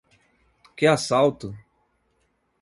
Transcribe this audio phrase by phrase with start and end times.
[0.75, 1.53] Que assalto!